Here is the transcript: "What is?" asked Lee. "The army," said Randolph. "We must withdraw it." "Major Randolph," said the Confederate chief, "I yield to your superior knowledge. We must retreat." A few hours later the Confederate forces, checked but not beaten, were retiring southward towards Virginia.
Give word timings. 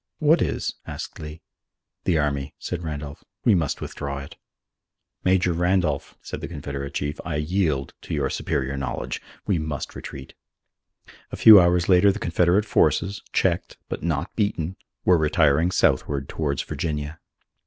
"What 0.17 0.41
is?" 0.41 0.73
asked 0.87 1.19
Lee. 1.19 1.43
"The 2.05 2.17
army," 2.17 2.55
said 2.57 2.81
Randolph. 2.81 3.23
"We 3.45 3.53
must 3.53 3.81
withdraw 3.81 4.17
it." 4.17 4.35
"Major 5.23 5.53
Randolph," 5.53 6.17
said 6.23 6.41
the 6.41 6.47
Confederate 6.47 6.95
chief, 6.95 7.19
"I 7.23 7.35
yield 7.35 7.93
to 8.01 8.15
your 8.15 8.31
superior 8.31 8.75
knowledge. 8.75 9.21
We 9.45 9.59
must 9.59 9.95
retreat." 9.95 10.33
A 11.31 11.35
few 11.37 11.61
hours 11.61 11.87
later 11.87 12.11
the 12.11 12.17
Confederate 12.17 12.65
forces, 12.65 13.21
checked 13.31 13.77
but 13.89 14.01
not 14.01 14.35
beaten, 14.35 14.75
were 15.05 15.19
retiring 15.19 15.69
southward 15.69 16.27
towards 16.27 16.63
Virginia. 16.63 17.19